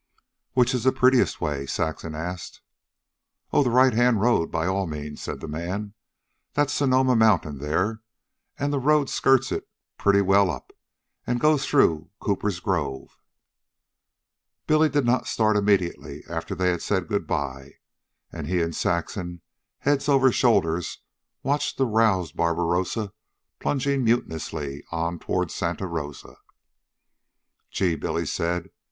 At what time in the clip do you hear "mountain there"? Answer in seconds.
7.15-8.01